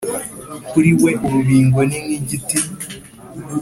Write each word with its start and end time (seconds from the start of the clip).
kuri 0.69 0.91
we 1.01 1.11
urubingo 1.25 1.79
ni 1.89 1.97
nk'igiti: 2.03 2.59